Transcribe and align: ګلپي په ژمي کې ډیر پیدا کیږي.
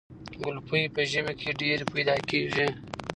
ګلپي 0.43 0.83
په 0.95 1.01
ژمي 1.11 1.33
کې 1.41 1.49
ډیر 1.61 1.79
پیدا 1.93 2.15
کیږي. 2.29 2.67